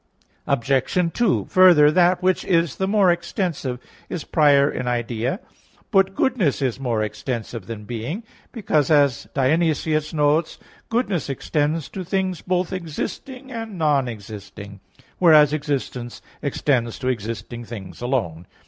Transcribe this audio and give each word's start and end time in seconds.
Obj. 0.47 1.13
2: 1.13 1.45
Further, 1.45 1.91
that 1.91 2.23
which 2.23 2.43
is 2.43 2.77
the 2.77 2.87
more 2.87 3.11
extensive 3.11 3.77
is 4.09 4.23
prior 4.23 4.67
in 4.67 4.87
idea. 4.87 5.39
But 5.91 6.15
goodness 6.15 6.59
is 6.59 6.79
more 6.79 7.03
extensive 7.03 7.67
than 7.67 7.85
being, 7.85 8.23
because, 8.51 8.89
as 8.89 9.27
Dionysius 9.35 10.11
notes 10.11 10.55
(Div. 10.55 10.59
Nom. 10.59 10.71
v), 10.71 10.85
"goodness 10.89 11.29
extends 11.29 11.87
to 11.89 12.03
things 12.03 12.41
both 12.41 12.73
existing 12.73 13.51
and 13.51 13.77
non 13.77 14.07
existing; 14.07 14.79
whereas 15.19 15.53
existence 15.53 16.23
extends 16.41 16.97
to 16.97 17.07
existing 17.07 17.65
things 17.65 18.01
alone." 18.01 18.47